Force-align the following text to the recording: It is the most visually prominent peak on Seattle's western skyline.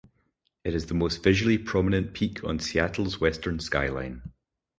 It 0.63 0.73
is 0.73 0.87
the 0.87 0.95
most 0.95 1.21
visually 1.21 1.59
prominent 1.59 2.13
peak 2.15 2.43
on 2.43 2.57
Seattle's 2.57 3.21
western 3.21 3.59
skyline. 3.59 4.23